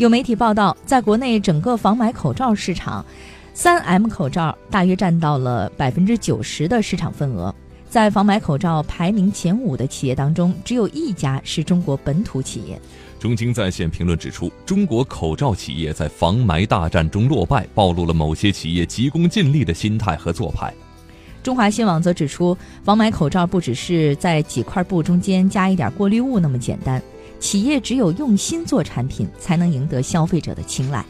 [0.00, 3.04] 有媒体报道，在国内整个防霾口罩市场，
[3.52, 7.54] 三 M 口罩大约占到了百分之九十的市场份额。
[7.90, 12.80] 在防霾口罩排名前五的企业当中，只有一家是中国本土企业。
[13.18, 20.72] 中经在线评论指出，中国口罩企业在防霾大战中落败，暴露了某些企业急功近利的心态和做派。
[21.42, 27.02] 中华新网则指出，防霾口罩不只是在几块布中间加一点过滤物那么简单，
[27.40, 31.04] 企业只有用心做产品，才能赢得消费者的青睐。